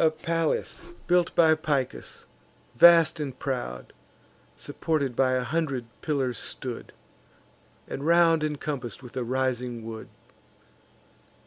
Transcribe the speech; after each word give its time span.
The 0.00 0.10
palace 0.10 0.80
built 1.06 1.34
by 1.34 1.54
Picus, 1.54 2.24
vast 2.74 3.20
and 3.20 3.38
proud, 3.38 3.92
Supported 4.56 5.14
by 5.14 5.32
a 5.32 5.44
hundred 5.44 5.84
pillars 6.00 6.38
stood, 6.38 6.94
And 7.86 8.06
round 8.06 8.42
incompass'd 8.42 9.02
with 9.02 9.14
a 9.18 9.24
rising 9.24 9.84
wood. 9.84 10.08